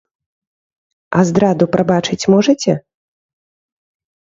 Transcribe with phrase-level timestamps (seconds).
[1.17, 2.71] А здраду прабачыць можаце?